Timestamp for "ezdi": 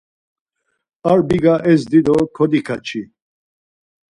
1.73-1.99